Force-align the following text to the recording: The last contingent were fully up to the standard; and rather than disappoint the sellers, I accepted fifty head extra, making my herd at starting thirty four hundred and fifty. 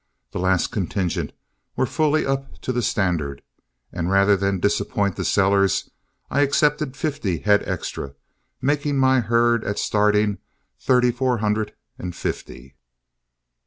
The 0.31 0.39
last 0.39 0.71
contingent 0.71 1.31
were 1.75 1.85
fully 1.85 2.25
up 2.25 2.57
to 2.61 2.73
the 2.73 2.81
standard; 2.81 3.43
and 3.93 4.09
rather 4.09 4.35
than 4.35 4.59
disappoint 4.59 5.15
the 5.15 5.23
sellers, 5.23 5.91
I 6.31 6.41
accepted 6.41 6.97
fifty 6.97 7.37
head 7.37 7.61
extra, 7.67 8.15
making 8.63 8.97
my 8.97 9.19
herd 9.19 9.63
at 9.63 9.77
starting 9.77 10.39
thirty 10.79 11.11
four 11.11 11.37
hundred 11.37 11.75
and 11.99 12.15
fifty. 12.15 12.77